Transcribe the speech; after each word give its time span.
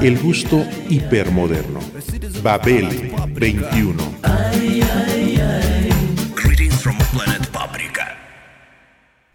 El 0.00 0.18
gusto 0.18 0.64
hipermoderno. 0.88 1.80
Babel 2.42 2.88
21. 3.34 4.18
Greetings 6.34 6.80
from 6.82 6.96
planet 7.12 7.50
Paprika. 7.52 8.16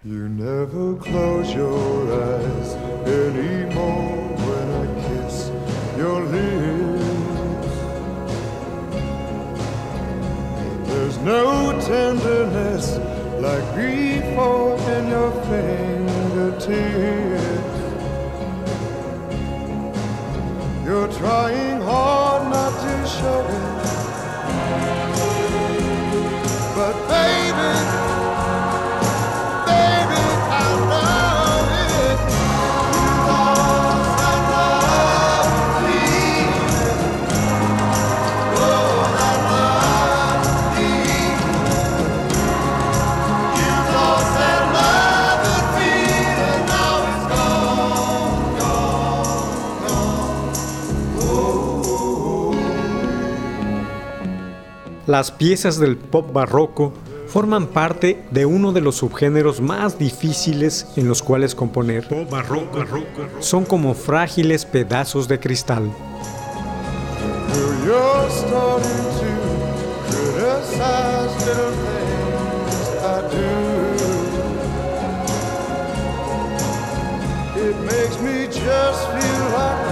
You 0.03 0.29
never 0.29 0.95
close 0.95 1.53
your 1.53 2.11
eyes 2.13 2.75
anymore 3.07 4.16
Las 55.07 55.31
piezas 55.31 55.79
del 55.79 55.95
pop 55.95 56.33
barroco 56.33 56.91
forman 57.27 57.67
parte 57.67 58.25
de 58.31 58.45
uno 58.45 58.73
de 58.73 58.81
los 58.81 58.95
subgéneros 58.95 59.61
más 59.61 59.97
difíciles 59.97 60.85
en 60.97 61.07
los 61.07 61.23
cuales 61.23 61.55
componer. 61.55 62.05
Son 63.39 63.63
como 63.63 63.93
frágiles 63.93 64.65
pedazos 64.65 65.29
de 65.29 65.39
cristal. 65.39 65.89
It 77.55 77.75
makes 77.85 78.21
me 78.21 78.45
just 78.45 79.07
feel 79.11 79.49
like 79.51 79.86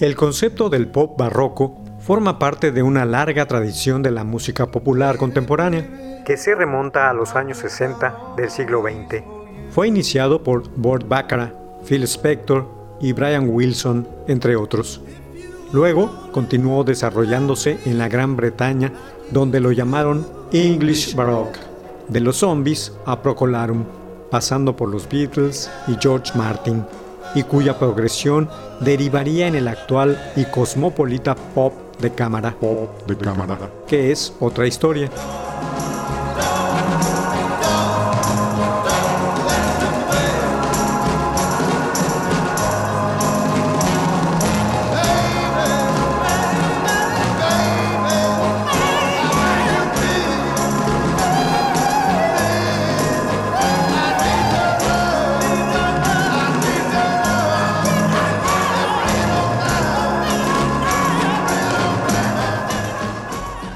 El 0.00 0.14
concepto 0.14 0.70
del 0.70 0.86
pop 0.86 1.18
barroco 1.18 1.76
forma 1.98 2.38
parte 2.38 2.70
de 2.70 2.84
una 2.84 3.04
larga 3.04 3.46
tradición 3.46 4.00
de 4.00 4.12
la 4.12 4.22
música 4.22 4.70
popular 4.70 5.16
contemporánea, 5.16 6.22
que 6.24 6.36
se 6.36 6.54
remonta 6.54 7.10
a 7.10 7.12
los 7.12 7.34
años 7.34 7.58
60 7.58 8.34
del 8.36 8.48
siglo 8.48 8.80
XX. 8.82 9.24
Fue 9.70 9.88
iniciado 9.88 10.44
por 10.44 10.68
Burt 10.76 11.08
Bacharach, 11.08 11.52
Phil 11.84 12.04
Spector 12.04 12.68
y 13.00 13.12
Brian 13.12 13.48
Wilson, 13.50 14.06
entre 14.28 14.54
otros. 14.54 15.00
Luego 15.72 16.30
continuó 16.30 16.84
desarrollándose 16.84 17.80
en 17.84 17.98
la 17.98 18.08
Gran 18.08 18.36
Bretaña, 18.36 18.92
donde 19.32 19.58
lo 19.58 19.72
llamaron 19.72 20.28
English 20.52 21.16
Baroque, 21.16 21.58
de 22.06 22.20
los 22.20 22.36
zombies 22.36 22.92
a 23.04 23.20
Procolarum, 23.20 23.84
pasando 24.30 24.76
por 24.76 24.90
los 24.90 25.08
Beatles 25.08 25.68
y 25.88 25.96
George 26.00 26.38
Martin, 26.38 26.84
y 27.34 27.42
cuya 27.42 27.78
progresión 27.78 28.48
derivaría 28.80 29.46
en 29.46 29.54
el 29.54 29.68
actual 29.68 30.32
y 30.36 30.44
cosmopolita 30.44 31.34
pop 31.34 31.74
de 32.00 32.12
cámara, 32.12 32.54
de 33.06 33.16
cámara. 33.16 33.58
que 33.86 34.12
es 34.12 34.32
otra 34.40 34.66
historia. 34.66 35.10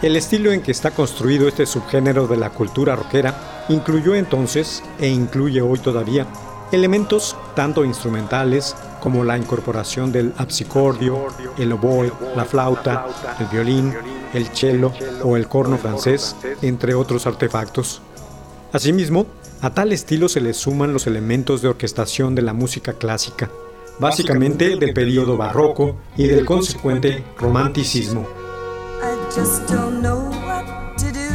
El 0.02 0.16
estilo 0.16 0.50
en 0.50 0.62
que 0.62 0.72
está 0.72 0.90
construido 0.90 1.46
este 1.46 1.64
subgénero 1.64 2.26
de 2.26 2.36
la 2.36 2.50
cultura 2.50 2.96
rockera 2.96 3.66
incluyó 3.68 4.16
entonces, 4.16 4.82
e 4.98 5.06
incluye 5.06 5.62
hoy 5.62 5.78
todavía, 5.78 6.26
elementos 6.72 7.36
tanto 7.54 7.84
instrumentales 7.84 8.74
como 9.00 9.22
la 9.22 9.38
incorporación 9.38 10.10
del 10.10 10.32
apsicordio, 10.38 11.28
el 11.56 11.70
oboe, 11.70 12.10
la 12.34 12.44
flauta, 12.44 13.06
el 13.38 13.46
violín, 13.46 13.94
el 14.34 14.48
cello 14.48 14.92
o 15.22 15.36
el 15.36 15.46
corno 15.46 15.78
francés, 15.78 16.34
entre 16.62 16.94
otros 16.94 17.28
artefactos. 17.28 18.02
Asimismo, 18.72 19.26
a 19.60 19.72
tal 19.72 19.92
estilo 19.92 20.28
se 20.28 20.40
le 20.40 20.52
suman 20.52 20.92
los 20.92 21.06
elementos 21.06 21.62
de 21.62 21.68
orquestación 21.68 22.34
de 22.34 22.42
la 22.42 22.54
música 22.54 22.94
clásica, 22.94 23.50
básicamente 24.00 24.76
del 24.76 24.94
periodo 24.94 25.36
barroco 25.36 25.94
y 26.16 26.26
del 26.26 26.44
consecuente 26.44 27.22
romanticismo. 27.38 28.41
Just 29.34 29.66
don't 29.66 30.02
know 30.02 30.28
what 30.44 30.66
to 30.98 31.10
do 31.10 31.30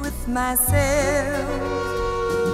with 0.00 0.28
myself. 0.28 1.48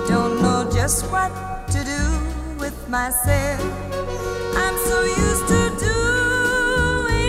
Don't 0.08 0.40
know 0.40 0.66
just 0.72 1.04
what 1.12 1.30
to 1.68 1.84
do 1.84 2.18
with 2.58 2.88
myself. 2.88 3.60
I'm 4.56 4.76
so 4.78 5.02
used 5.04 5.46
to 5.48 5.70
doing 7.04 7.20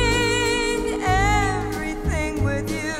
everything 1.04 2.44
with 2.46 2.72
you, 2.72 2.96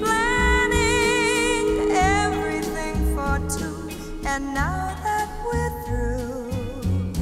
planning 0.00 1.90
everything 1.92 3.14
for 3.14 3.38
two, 3.58 3.90
and 4.26 4.54
now 4.54 4.96
that 5.04 5.28
we're 5.44 5.84
through. 5.84 7.12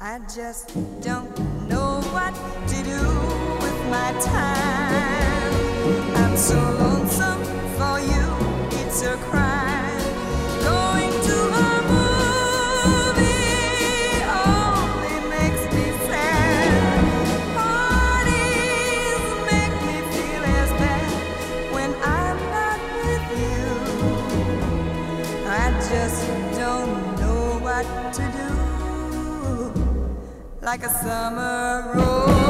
I 0.00 0.18
just 0.34 0.74
don't 1.00 1.38
know 1.68 2.00
what 2.10 2.34
like 30.70 30.84
a 30.84 31.02
summer 31.02 31.92
rose. 31.96 32.49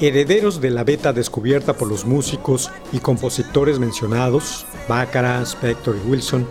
Herederos 0.00 0.60
de 0.60 0.70
la 0.70 0.82
beta 0.82 1.12
descubierta 1.12 1.74
por 1.74 1.88
los 1.88 2.04
músicos 2.04 2.72
y 2.92 2.98
compositores 2.98 3.78
mencionados, 3.78 4.66
Baccarat, 4.88 5.46
Spector 5.46 5.96
y 5.96 6.08
Wilson, 6.08 6.46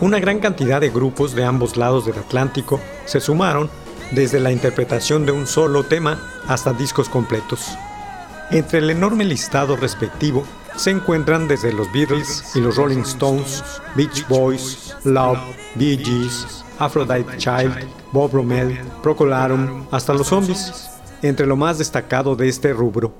una 0.00 0.18
gran 0.20 0.40
cantidad 0.40 0.80
de 0.80 0.88
grupos 0.88 1.34
de 1.34 1.44
ambos 1.44 1.76
lados 1.76 2.06
del 2.06 2.18
Atlántico 2.18 2.80
se 3.04 3.20
sumaron 3.20 3.68
desde 4.12 4.40
la 4.40 4.52
interpretación 4.52 5.26
de 5.26 5.32
un 5.32 5.46
solo 5.46 5.84
tema 5.84 6.18
hasta 6.48 6.72
discos 6.72 7.10
completos. 7.10 7.76
Entre 8.50 8.78
el 8.78 8.90
enorme 8.90 9.24
listado 9.24 9.76
respectivo 9.76 10.44
se 10.76 10.90
encuentran 10.90 11.48
desde 11.48 11.72
los 11.72 11.90
Beatles 11.92 12.54
y 12.54 12.60
los 12.60 12.76
Rolling 12.76 13.00
Stones, 13.00 13.64
Beach 13.96 14.26
Boys, 14.28 14.94
Love, 15.04 15.38
Bee 15.74 15.98
Gees, 15.98 16.64
Aphrodite 16.78 17.38
Child, 17.38 17.88
Bob 18.12 18.32
Rommel, 18.32 18.78
Procolarum, 19.02 19.86
hasta 19.90 20.12
los 20.12 20.28
Zombies, 20.28 20.90
entre 21.22 21.46
lo 21.46 21.56
más 21.56 21.78
destacado 21.78 22.36
de 22.36 22.48
este 22.48 22.72
rubro. 22.72 23.12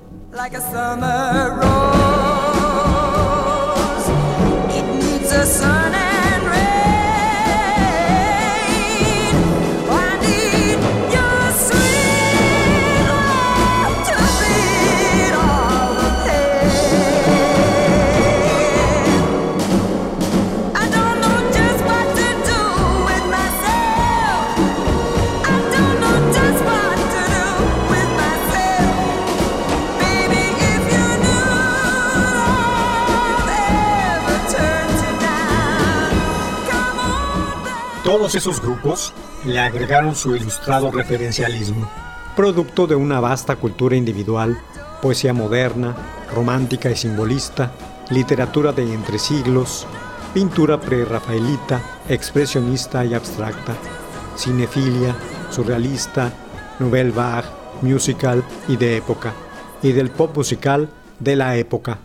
Todos 38.17 38.35
esos 38.35 38.63
grupos 38.63 39.13
le 39.45 39.61
agregaron 39.61 40.15
su 40.17 40.35
ilustrado 40.35 40.91
referencialismo, 40.91 41.87
producto 42.35 42.87
de 42.87 42.95
una 42.95 43.21
vasta 43.21 43.57
cultura 43.57 43.95
individual, 43.95 44.59
poesía 45.03 45.35
moderna, 45.35 45.95
romántica 46.35 46.91
y 46.91 46.97
simbolista, 46.97 47.73
literatura 48.09 48.73
de 48.73 48.91
entre 48.91 49.19
siglos, 49.19 49.87
pintura 50.33 50.81
prerrafaelita, 50.81 51.83
expresionista 52.09 53.05
y 53.05 53.13
abstracta, 53.13 53.75
cinefilia, 54.35 55.15
surrealista, 55.51 56.33
nouvelle 56.79 57.11
vague, 57.11 57.49
musical 57.83 58.43
y 58.67 58.79
de 58.79 58.97
época, 58.97 59.35
y 59.83 59.93
del 59.93 60.09
pop 60.09 60.35
musical 60.35 60.89
de 61.21 61.37
la 61.37 61.55
época. 61.59 61.99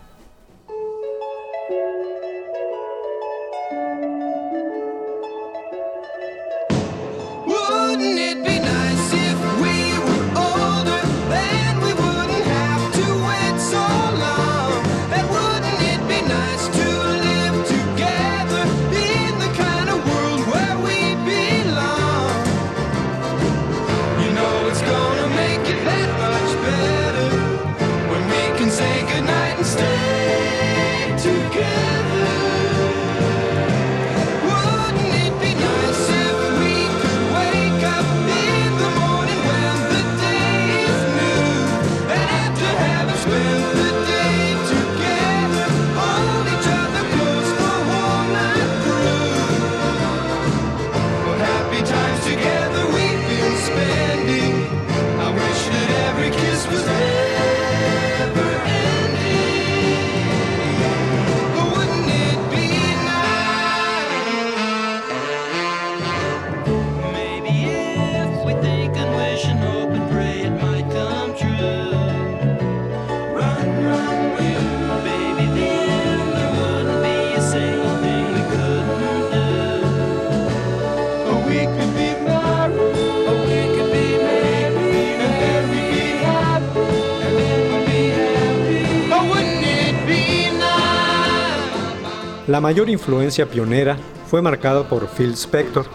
La 92.48 92.60
mayor 92.60 92.90
influencia 92.90 93.46
pionera 93.46 93.96
fue 94.26 94.42
marcada 94.42 94.88
por 94.88 95.06
Phil 95.06 95.34
Spector, 95.34 95.86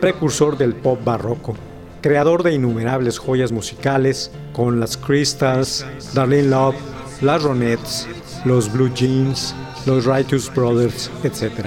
precursor 0.00 0.56
del 0.56 0.72
pop 0.72 1.00
barroco, 1.04 1.56
creador 2.00 2.44
de 2.44 2.52
innumerables 2.52 3.18
joyas 3.18 3.50
musicales 3.50 4.30
con 4.52 4.78
las 4.78 4.96
Crystals, 4.96 5.84
Darlene 6.14 6.48
Love, 6.48 6.76
las 7.22 7.42
Ronettes, 7.42 8.06
los 8.44 8.72
Blue 8.72 8.92
Jeans, 8.94 9.52
los 9.84 10.04
Righteous 10.04 10.52
Brothers, 10.54 11.10
etc. 11.24 11.66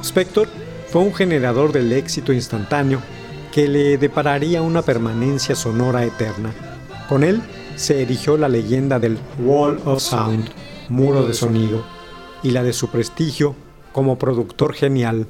Spector 0.00 0.46
fue 0.88 1.02
un 1.02 1.12
generador 1.12 1.72
del 1.72 1.92
éxito 1.92 2.32
instantáneo 2.32 3.00
que 3.50 3.66
le 3.66 3.98
depararía 3.98 4.62
una 4.62 4.82
permanencia 4.82 5.56
sonora 5.56 6.04
eterna. 6.04 6.52
Con 7.08 7.24
él 7.24 7.42
se 7.74 8.00
erigió 8.00 8.36
la 8.36 8.48
leyenda 8.48 9.00
del 9.00 9.18
Wall 9.44 9.80
of 9.84 10.00
Sound, 10.00 10.50
muro 10.88 11.26
de 11.26 11.34
sonido, 11.34 11.95
y 12.42 12.50
la 12.50 12.62
de 12.62 12.72
su 12.72 12.88
prestigio 12.88 13.54
como 13.92 14.18
productor 14.18 14.74
genial. 14.74 15.26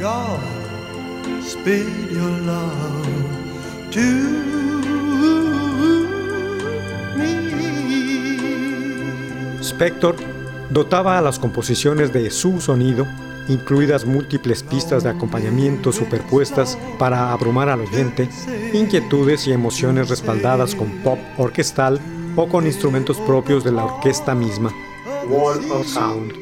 God, 0.00 0.40
speed 1.40 2.10
your 2.10 2.40
love 2.40 3.06
to 3.92 4.52
Spector 9.62 10.16
dotaba 10.70 11.18
a 11.18 11.22
las 11.22 11.38
composiciones 11.38 12.12
de 12.12 12.30
su 12.30 12.60
sonido, 12.60 13.06
incluidas 13.48 14.04
múltiples 14.04 14.62
pistas 14.62 15.04
de 15.04 15.10
acompañamiento 15.10 15.92
superpuestas 15.92 16.76
para 16.98 17.32
abrumar 17.32 17.68
al 17.68 17.82
oyente, 17.82 18.28
inquietudes 18.72 19.46
y 19.46 19.52
emociones 19.52 20.08
respaldadas 20.08 20.74
con 20.74 20.88
pop 21.02 21.18
orquestal 21.38 22.00
o 22.36 22.48
con 22.48 22.66
instrumentos 22.66 23.18
propios 23.18 23.62
de 23.62 23.72
la 23.72 23.84
orquesta 23.84 24.34
misma. 24.34 24.72
Wall 25.28 25.70
of 25.70 25.86
Sound. 25.86 26.41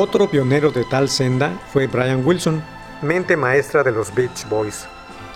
Otro 0.00 0.30
pionero 0.30 0.70
de 0.70 0.84
tal 0.84 1.08
senda 1.08 1.60
fue 1.72 1.88
Brian 1.88 2.24
Wilson, 2.24 2.62
mente 3.02 3.36
maestra 3.36 3.82
de 3.82 3.90
los 3.90 4.14
Beach 4.14 4.48
Boys, 4.48 4.86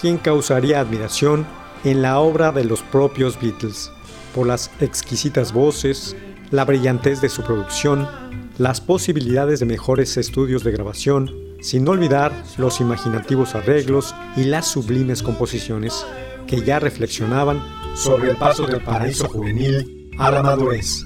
quien 0.00 0.18
causaría 0.18 0.78
admiración 0.78 1.44
en 1.82 2.00
la 2.00 2.20
obra 2.20 2.52
de 2.52 2.62
los 2.62 2.80
propios 2.80 3.40
Beatles, 3.40 3.90
por 4.32 4.46
las 4.46 4.70
exquisitas 4.78 5.52
voces, 5.52 6.14
la 6.52 6.64
brillantez 6.64 7.20
de 7.20 7.28
su 7.28 7.42
producción, 7.42 8.08
las 8.56 8.80
posibilidades 8.80 9.58
de 9.58 9.66
mejores 9.66 10.16
estudios 10.16 10.62
de 10.62 10.70
grabación, 10.70 11.28
sin 11.60 11.88
olvidar 11.88 12.32
los 12.56 12.80
imaginativos 12.80 13.56
arreglos 13.56 14.14
y 14.36 14.44
las 14.44 14.68
sublimes 14.68 15.24
composiciones 15.24 16.06
que 16.46 16.60
ya 16.60 16.78
reflexionaban 16.78 17.60
sobre 17.96 18.30
el 18.30 18.36
paso 18.36 18.68
del 18.68 18.80
paraíso 18.80 19.28
juvenil 19.28 20.08
a 20.20 20.30
la 20.30 20.40
madurez. 20.40 21.04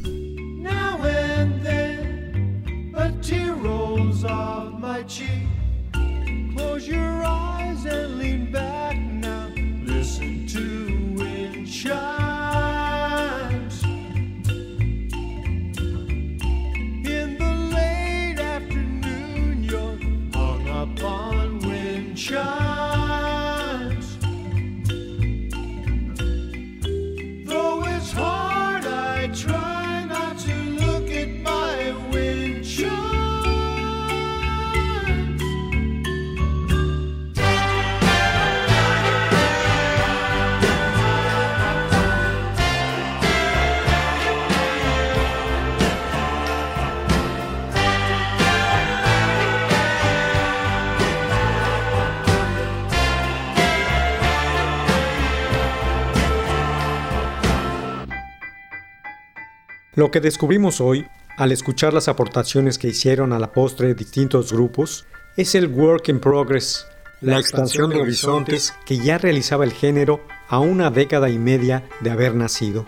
Lo 59.97 60.11
que 60.11 60.21
descubrimos 60.21 60.83
hoy, 60.83 61.07
al 61.39 61.53
escuchar 61.53 61.95
las 61.95 62.09
aportaciones 62.09 62.77
que 62.77 62.89
hicieron 62.89 63.33
a 63.33 63.39
la 63.39 63.53
postre 63.53 63.95
distintos 63.95 64.53
grupos, 64.53 65.07
es 65.39 65.55
el 65.55 65.69
work 65.69 66.11
in 66.11 66.21
progress, 66.21 66.87
la 67.23 67.39
expansión 67.39 67.89
de 67.89 68.03
horizontes 68.03 68.75
que 68.85 68.99
ya 68.99 69.17
realizaba 69.17 69.65
el 69.65 69.73
género 69.73 70.21
a 70.49 70.59
una 70.59 70.91
década 70.91 71.31
y 71.31 71.39
media 71.39 71.89
de 72.01 72.11
haber 72.11 72.35
nacido. 72.35 72.85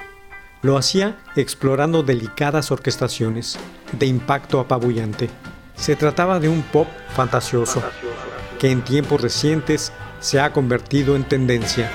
Lo 0.60 0.76
hacía 0.76 1.16
explorando 1.34 2.02
delicadas 2.02 2.70
orquestaciones, 2.70 3.58
de 3.92 4.04
impacto 4.04 4.60
apabullante. 4.60 5.30
Se 5.76 5.96
trataba 5.96 6.38
de 6.40 6.50
un 6.50 6.60
pop 6.60 6.88
fantasioso, 7.14 7.82
que 8.58 8.70
en 8.70 8.82
tiempos 8.82 9.22
recientes 9.22 9.94
se 10.20 10.40
ha 10.40 10.52
convertido 10.52 11.16
en 11.16 11.24
tendencia. 11.24 11.90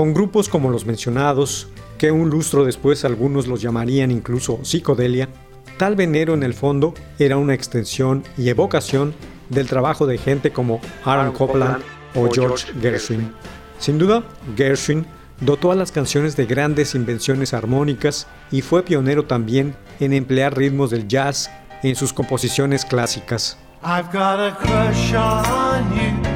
Con 0.00 0.14
grupos 0.14 0.48
como 0.48 0.70
los 0.70 0.86
mencionados, 0.86 1.68
que 1.98 2.10
un 2.10 2.30
lustro 2.30 2.64
después 2.64 3.04
algunos 3.04 3.46
los 3.46 3.60
llamarían 3.60 4.10
incluso 4.10 4.58
psicodelia, 4.62 5.28
tal 5.76 5.94
venero 5.94 6.32
en 6.32 6.42
el 6.42 6.54
fondo 6.54 6.94
era 7.18 7.36
una 7.36 7.52
extensión 7.52 8.24
y 8.38 8.48
evocación 8.48 9.12
del 9.50 9.66
trabajo 9.66 10.06
de 10.06 10.16
gente 10.16 10.52
como 10.52 10.80
Aaron 11.04 11.32
Copland 11.32 11.82
o 12.14 12.30
George 12.32 12.72
Gershwin. 12.80 13.30
Sin 13.78 13.98
duda, 13.98 14.24
Gershwin 14.56 15.04
dotó 15.42 15.70
a 15.70 15.74
las 15.74 15.92
canciones 15.92 16.34
de 16.34 16.46
grandes 16.46 16.94
invenciones 16.94 17.52
armónicas 17.52 18.26
y 18.50 18.62
fue 18.62 18.82
pionero 18.82 19.26
también 19.26 19.76
en 20.00 20.14
emplear 20.14 20.56
ritmos 20.56 20.88
del 20.88 21.08
jazz 21.08 21.50
en 21.82 21.94
sus 21.94 22.14
composiciones 22.14 22.86
clásicas. 22.86 23.58
I've 23.82 24.10
got 24.10 24.40
a 24.40 24.56
crush 24.56 25.14
on 25.14 25.92
you, 25.94 26.29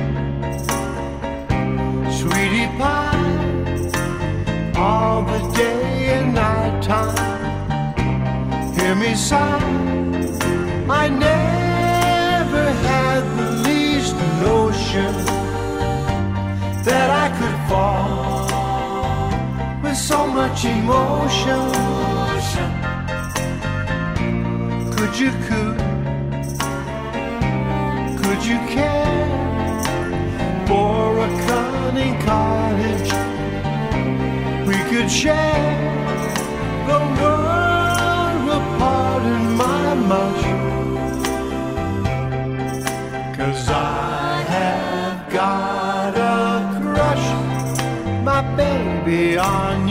all 4.85 5.23
the 5.23 5.41
day 5.55 6.11
and 6.17 6.35
night 6.35 6.83
time. 6.83 7.17
Hear 8.77 8.95
me 8.95 9.15
sigh 9.15 9.65
I 11.03 11.09
never 11.09 12.65
had 12.89 13.23
the 13.39 13.49
least 13.69 14.15
notion 14.49 15.15
that 16.89 17.09
I 17.25 17.27
could 17.39 17.59
fall 17.71 18.45
with 19.83 19.97
so 19.97 20.27
much 20.27 20.59
emotion. 20.77 21.63
Could 24.97 25.15
you 25.23 25.31
could 25.47 25.79
could 28.21 28.41
you 28.51 28.59
care 28.77 29.33
for 30.69 31.19
a 31.27 31.31
cunning 31.47 32.17
cottage 32.29 33.34
could 34.95 35.11
share 35.11 35.75
the 36.87 36.99
world 37.19 38.37
will 38.47 38.67
pardon 38.79 39.57
my 39.57 39.95
much 40.13 40.43
Cause 43.37 43.69
I 43.69 44.45
have 44.57 45.33
got 45.33 46.15
a 46.17 46.81
crush, 46.81 47.27
my 48.23 48.41
baby, 48.55 49.37
on 49.37 49.84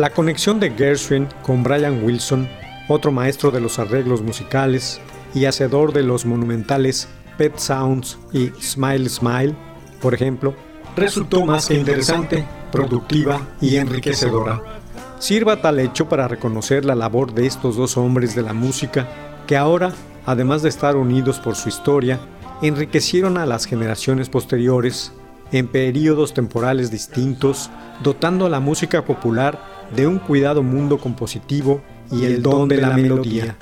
La 0.00 0.08
conexión 0.08 0.58
de 0.60 0.70
Gershwin 0.70 1.28
con 1.42 1.62
Brian 1.62 2.02
Wilson, 2.02 2.48
otro 2.88 3.12
maestro 3.12 3.50
de 3.50 3.60
los 3.60 3.78
arreglos 3.78 4.22
musicales 4.22 4.98
y 5.34 5.44
hacedor 5.44 5.92
de 5.92 6.02
los 6.02 6.24
monumentales 6.24 7.06
Pet 7.36 7.58
Sounds 7.58 8.16
y 8.32 8.48
Smile 8.62 9.10
Smile, 9.10 9.54
por 10.00 10.14
ejemplo, 10.14 10.54
resultó 10.96 11.44
más 11.44 11.66
que 11.66 11.74
interesante, 11.74 12.46
productiva 12.72 13.46
y 13.60 13.76
enriquecedora. 13.76 14.62
Sirva 15.18 15.60
tal 15.60 15.78
hecho 15.78 16.08
para 16.08 16.28
reconocer 16.28 16.86
la 16.86 16.94
labor 16.94 17.34
de 17.34 17.44
estos 17.44 17.76
dos 17.76 17.98
hombres 17.98 18.34
de 18.34 18.40
la 18.40 18.54
música 18.54 19.06
que 19.46 19.58
ahora, 19.58 19.92
además 20.24 20.62
de 20.62 20.70
estar 20.70 20.96
unidos 20.96 21.40
por 21.40 21.56
su 21.56 21.68
historia, 21.68 22.18
enriquecieron 22.62 23.36
a 23.36 23.44
las 23.44 23.66
generaciones 23.66 24.30
posteriores 24.30 25.12
en 25.52 25.68
períodos 25.68 26.32
temporales 26.32 26.90
distintos, 26.90 27.70
dotando 28.02 28.46
a 28.46 28.48
la 28.48 28.60
música 28.60 29.04
popular 29.04 29.79
de 29.94 30.06
un 30.06 30.18
cuidado 30.18 30.62
mundo 30.62 30.98
compositivo 30.98 31.80
y 32.10 32.24
el 32.24 32.42
don 32.42 32.68
de 32.68 32.76
la 32.76 32.90
melodía. 32.90 33.56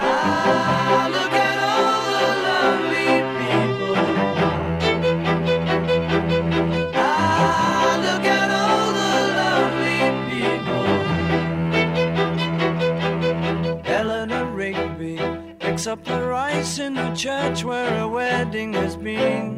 Up 15.87 16.05
the 16.05 16.21
rice 16.21 16.81
in 16.81 16.95
the 16.95 17.15
church 17.15 17.65
where 17.65 18.01
a 18.01 18.07
wedding 18.07 18.75
has 18.75 18.95
been. 18.95 19.58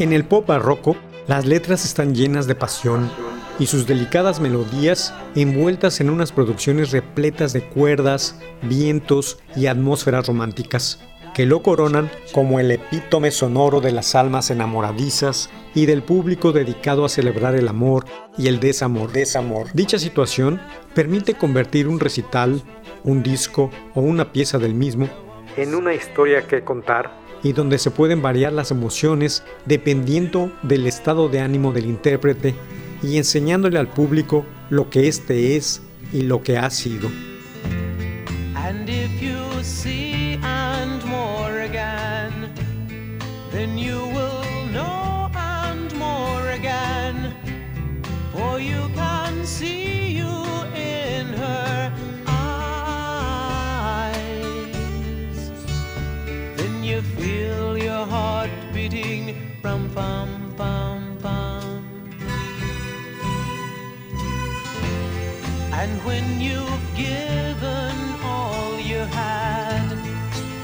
En 0.00 0.14
el 0.14 0.24
pop 0.24 0.46
barroco, 0.46 0.96
las 1.26 1.44
letras 1.44 1.84
están 1.84 2.14
llenas 2.14 2.46
de 2.46 2.54
pasión 2.54 3.10
y 3.58 3.66
sus 3.66 3.86
delicadas 3.86 4.40
melodías 4.40 5.12
envueltas 5.34 6.00
en 6.00 6.08
unas 6.08 6.32
producciones 6.32 6.90
repletas 6.90 7.52
de 7.52 7.60
cuerdas, 7.60 8.40
vientos 8.62 9.38
y 9.54 9.66
atmósferas 9.66 10.26
románticas, 10.26 11.00
que 11.34 11.44
lo 11.44 11.62
coronan 11.62 12.10
como 12.32 12.60
el 12.60 12.70
epítome 12.70 13.30
sonoro 13.30 13.82
de 13.82 13.92
las 13.92 14.14
almas 14.14 14.50
enamoradizas 14.50 15.50
y 15.74 15.84
del 15.84 16.02
público 16.02 16.52
dedicado 16.52 17.04
a 17.04 17.10
celebrar 17.10 17.54
el 17.54 17.68
amor 17.68 18.06
y 18.38 18.48
el 18.48 18.58
desamor. 18.58 19.12
desamor. 19.12 19.66
Dicha 19.74 19.98
situación 19.98 20.62
permite 20.94 21.34
convertir 21.34 21.88
un 21.88 22.00
recital, 22.00 22.62
un 23.04 23.22
disco 23.22 23.70
o 23.94 24.00
una 24.00 24.32
pieza 24.32 24.56
del 24.56 24.72
mismo 24.72 25.10
en 25.56 25.74
una 25.74 25.94
historia 25.94 26.46
que 26.46 26.62
contar 26.62 27.10
y 27.42 27.52
donde 27.52 27.78
se 27.78 27.90
pueden 27.90 28.22
variar 28.22 28.52
las 28.52 28.70
emociones 28.70 29.42
dependiendo 29.66 30.52
del 30.62 30.86
estado 30.86 31.28
de 31.28 31.40
ánimo 31.40 31.72
del 31.72 31.86
intérprete 31.86 32.54
y 33.02 33.16
enseñándole 33.16 33.78
al 33.78 33.88
público 33.88 34.44
lo 34.68 34.90
que 34.90 35.08
éste 35.08 35.56
es 35.56 35.82
y 36.12 36.22
lo 36.22 36.42
que 36.42 36.58
ha 36.58 36.68
sido. 36.70 37.08
And 65.80 65.92
when 66.04 66.26
you've 66.42 66.88
given 66.94 67.96
all 68.22 68.78
you 68.78 68.98
had, 68.98 69.88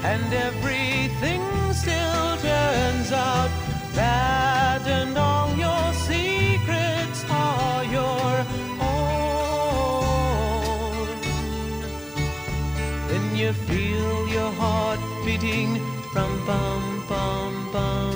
and 0.03 0.31
everything 0.31 1.41
still 1.73 2.37
turns 2.37 3.11
out 3.11 3.49
bad, 3.95 4.87
and 4.87 5.17
all 5.17 5.49
your 5.55 5.93
secrets 6.09 7.25
are 7.31 7.83
your 7.85 8.45
own, 8.79 9.97
then 13.09 13.35
you 13.35 13.53
feel 13.53 14.27
your 14.27 14.51
heart 14.51 14.99
beating 15.25 15.81
from 16.13 16.45
bum 16.45 17.03
bum 17.09 17.71
bum. 17.73 18.06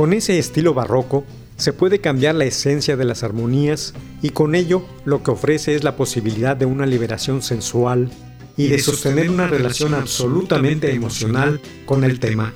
Con 0.00 0.14
ese 0.14 0.38
estilo 0.38 0.72
barroco 0.72 1.26
se 1.58 1.74
puede 1.74 2.00
cambiar 2.00 2.34
la 2.34 2.46
esencia 2.46 2.96
de 2.96 3.04
las 3.04 3.22
armonías 3.22 3.92
y 4.22 4.30
con 4.30 4.54
ello 4.54 4.82
lo 5.04 5.22
que 5.22 5.30
ofrece 5.30 5.74
es 5.74 5.84
la 5.84 5.94
posibilidad 5.94 6.56
de 6.56 6.64
una 6.64 6.86
liberación 6.86 7.42
sensual 7.42 8.10
y 8.56 8.68
de 8.68 8.78
sostener 8.78 9.28
una 9.28 9.46
relación 9.46 9.92
absolutamente 9.92 10.90
emocional 10.94 11.60
con 11.84 12.02
el 12.02 12.18
tema. 12.18 12.54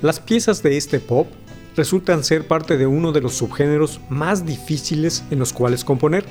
Las 0.00 0.18
piezas 0.18 0.62
de 0.62 0.78
este 0.78 0.98
pop 0.98 1.26
resultan 1.76 2.24
ser 2.24 2.46
parte 2.46 2.78
de 2.78 2.86
uno 2.86 3.12
de 3.12 3.20
los 3.20 3.34
subgéneros 3.34 4.00
más 4.08 4.46
difíciles 4.46 5.24
en 5.30 5.40
los 5.40 5.52
cuales 5.52 5.84
componer. 5.84 6.24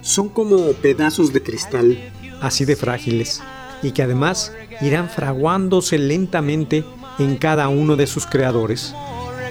Son 0.00 0.30
como 0.30 0.72
pedazos 0.72 1.34
de 1.34 1.42
cristal, 1.42 1.98
así 2.40 2.64
de 2.64 2.76
frágiles, 2.76 3.42
y 3.82 3.90
que 3.90 4.04
además 4.04 4.54
irán 4.80 5.10
fraguándose 5.10 5.98
lentamente 5.98 6.82
en 7.18 7.36
cada 7.36 7.68
uno 7.68 7.94
de 7.96 8.06
sus 8.06 8.24
creadores. 8.24 8.94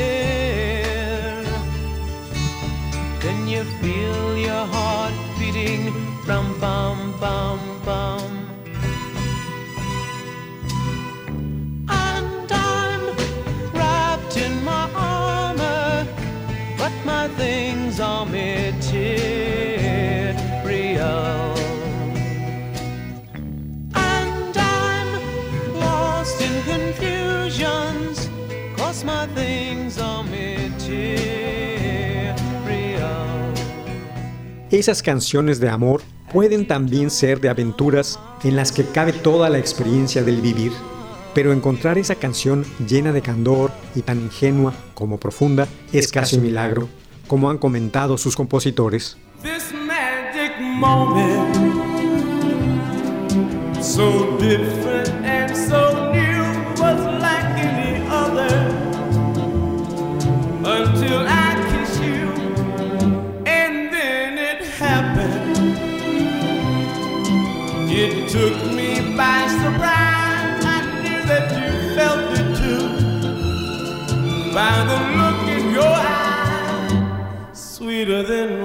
Then 3.19 3.47
you 3.47 3.63
feel 3.81 4.37
your 4.37 4.65
heart 4.75 5.13
beating 5.37 5.93
rum 6.25 6.47
bum 6.61 7.13
bum 7.19 7.59
bum. 7.83 8.30
Esas 34.71 35.03
canciones 35.03 35.59
de 35.59 35.67
amor 35.67 36.01
pueden 36.31 36.65
también 36.65 37.09
ser 37.09 37.41
de 37.41 37.49
aventuras 37.49 38.17
en 38.41 38.55
las 38.55 38.71
que 38.71 38.85
cabe 38.85 39.11
toda 39.11 39.49
la 39.49 39.57
experiencia 39.57 40.23
del 40.23 40.39
vivir, 40.39 40.71
pero 41.35 41.51
encontrar 41.51 41.97
esa 41.97 42.15
canción 42.15 42.63
llena 42.87 43.11
de 43.11 43.21
candor 43.21 43.71
y 43.95 44.01
tan 44.01 44.21
ingenua 44.21 44.73
como 44.93 45.17
profunda 45.17 45.67
es 45.91 46.09
casi 46.09 46.37
un 46.37 46.43
milagro, 46.43 46.87
como 47.27 47.49
han 47.49 47.57
comentado 47.57 48.17
sus 48.17 48.37
compositores. 48.37 49.17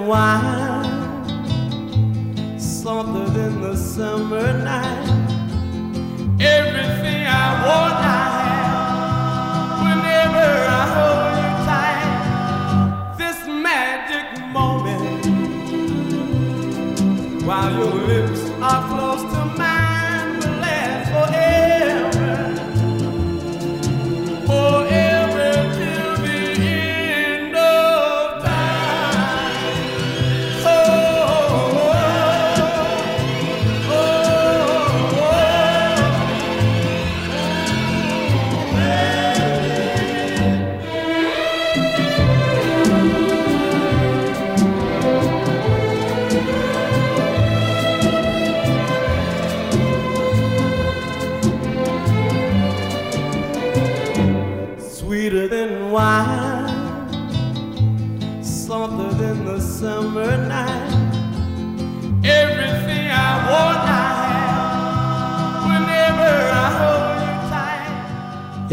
Wine, 0.07 1.29
softer 2.57 3.29
than 3.31 3.61
the 3.61 3.75
summer 3.75 4.53
night. 4.63 5.09
Everything 6.39 7.27
I 7.27 7.47
want, 7.67 7.95
I 7.95 8.25
have. 8.47 9.79
Whenever 9.83 10.47
I 10.79 10.83
hold 10.95 11.33
you 11.43 11.51
tight, 11.67 12.07
this 13.17 13.39
magic 13.47 14.27
moment, 14.57 15.25
while 17.45 17.71
your 17.73 17.95
lips 18.07 18.41
are 18.61 18.83
close 18.87 19.23
to 19.33 19.46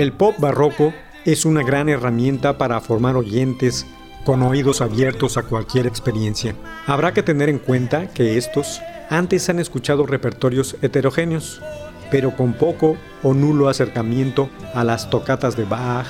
El 0.05 0.13
pop 0.13 0.35
barroco 0.39 0.93
es 1.25 1.47
una 1.47 1.63
gran 1.63 1.89
herramienta 1.89 2.59
para 2.59 2.79
formar 2.83 3.17
oyentes 3.17 3.87
con 4.27 4.43
oídos 4.43 4.83
abiertos 4.83 5.39
a 5.39 5.45
cualquier 5.45 5.87
experiencia. 5.87 6.55
Habrá 6.87 7.15
que 7.15 7.23
tener 7.23 7.49
en 7.49 7.59
cuenta 7.59 8.09
que 8.09 8.37
estos 8.37 8.83
antes 9.09 9.49
han 9.49 9.61
escuchado 9.61 10.05
repertorios 10.05 10.77
heterogéneos, 10.83 11.63
pero 12.11 12.37
con 12.37 12.53
poco 12.53 12.99
o 13.23 13.33
nulo 13.33 13.71
acercamiento 13.71 14.51
a 14.75 14.85
las 14.85 15.09
tocatas 15.09 15.57
de 15.57 15.65
Bach, 15.65 16.07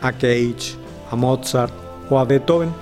a 0.00 0.12
Cage, 0.12 0.78
a 1.10 1.14
Mozart 1.14 1.74
o 2.08 2.18
a 2.18 2.24
Beethoven, 2.24 2.72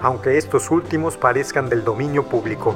aunque 0.00 0.38
estos 0.38 0.70
últimos 0.70 1.18
parezcan 1.18 1.68
del 1.68 1.84
dominio 1.84 2.24
público. 2.24 2.74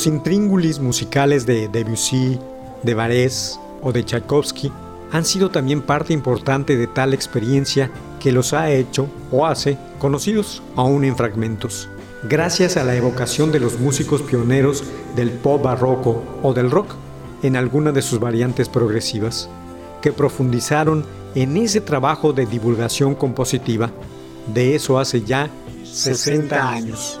Los 0.00 0.06
intríngulis 0.06 0.78
musicales 0.78 1.44
de 1.44 1.68
Debussy, 1.68 2.38
de 2.82 2.94
Varese 2.94 3.58
o 3.82 3.92
de 3.92 4.02
Tchaikovsky 4.02 4.72
han 5.12 5.26
sido 5.26 5.50
también 5.50 5.82
parte 5.82 6.14
importante 6.14 6.78
de 6.78 6.86
tal 6.86 7.12
experiencia 7.12 7.90
que 8.18 8.32
los 8.32 8.54
ha 8.54 8.70
hecho 8.70 9.08
o 9.30 9.44
hace 9.44 9.76
conocidos 9.98 10.62
aún 10.74 11.04
en 11.04 11.16
fragmentos. 11.16 11.90
gracias 12.22 12.78
a 12.78 12.84
la 12.84 12.96
evocación 12.96 13.52
de 13.52 13.60
los 13.60 13.78
músicos 13.78 14.22
pioneros 14.22 14.84
del 15.16 15.28
pop 15.32 15.62
barroco 15.62 16.22
o 16.42 16.54
del 16.54 16.70
rock 16.70 16.94
en 17.42 17.56
alguna 17.56 17.92
de 17.92 18.00
sus 18.00 18.20
variantes 18.20 18.70
progresivas, 18.70 19.50
que 20.00 20.12
profundizaron 20.12 21.04
en 21.34 21.58
ese 21.58 21.82
trabajo 21.82 22.32
de 22.32 22.46
divulgación 22.46 23.14
compositiva. 23.14 23.90
De 24.54 24.74
eso 24.74 24.98
hace 24.98 25.20
ya 25.20 25.50
60 25.84 26.70
años. 26.70 27.20